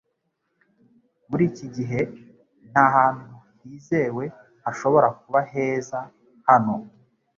Muri 1.29 1.43
iki 1.49 1.65
gihe 1.75 1.99
nta 2.71 2.85
hantu 2.95 3.27
hizewe 3.61 4.23
hashobora 4.63 5.07
kuba 5.21 5.39
heza 5.51 5.99
hano 6.49 6.75